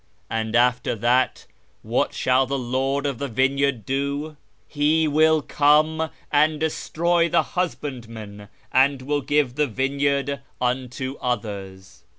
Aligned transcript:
And 0.31 0.55
after 0.55 0.95
that 0.95 1.45
what 1.83 2.11
shall 2.11 2.47
the 2.47 2.57
Lord 2.57 3.05
of 3.05 3.19
the 3.19 3.27
vineyard 3.27 3.85
do? 3.85 4.35
'He 4.67 5.07
will 5.07 5.43
come 5.43 6.09
and 6.31 6.59
destroy 6.59 7.29
the 7.29 7.43
husbandmen, 7.53 8.49
and 8.71 9.03
will 9.03 9.21
give 9.21 9.53
the 9.53 9.67
vineyard 9.67 10.39
unto 10.59 11.17
others.'" 11.21 12.01